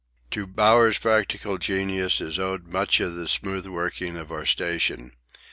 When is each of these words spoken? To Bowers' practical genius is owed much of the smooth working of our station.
To 0.31 0.47
Bowers' 0.47 0.97
practical 0.97 1.59
genius 1.59 2.21
is 2.21 2.39
owed 2.39 2.65
much 2.65 2.99
of 2.99 3.13
the 3.13 3.27
smooth 3.27 3.67
working 3.67 4.17
of 4.17 4.31
our 4.31 4.47
station. 4.47 5.11